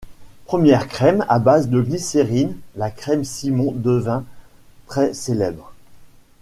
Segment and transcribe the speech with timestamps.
[0.45, 4.23] Première crème à base de glycérine, la Crème Simon devint
[4.87, 5.73] très célèbre.